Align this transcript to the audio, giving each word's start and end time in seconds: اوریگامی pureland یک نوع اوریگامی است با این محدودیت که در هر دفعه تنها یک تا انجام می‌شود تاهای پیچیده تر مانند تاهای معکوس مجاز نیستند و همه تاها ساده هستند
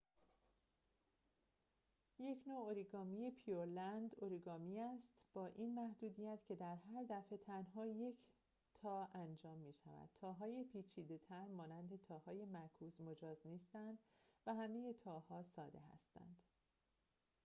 اوریگامی 0.01 0.23
pureland 2.21 2.25
یک 2.33 2.47
نوع 2.47 2.61
اوریگامی 4.17 4.79
است 4.79 5.03
با 5.33 5.45
این 5.47 5.75
محدودیت 5.75 6.39
که 6.47 6.55
در 6.55 6.75
هر 6.75 7.03
دفعه 7.09 7.37
تنها 7.37 7.85
یک 7.87 8.15
تا 8.73 9.05
انجام 9.05 9.57
می‌شود 9.59 10.09
تاهای 10.21 10.63
پیچیده 10.63 11.17
تر 11.17 11.45
مانند 11.45 12.01
تاهای 12.01 12.45
معکوس 12.45 13.01
مجاز 13.01 13.37
نیستند 13.47 13.99
و 14.47 14.53
همه 14.53 14.93
تاها 14.93 15.43
ساده 15.55 15.79
هستند 15.93 16.41